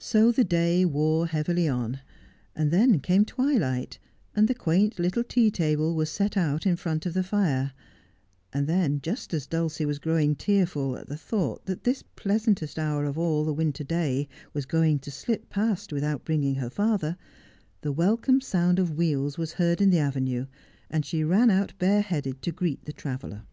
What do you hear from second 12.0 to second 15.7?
pleasantest hour of all the winter day was going to slip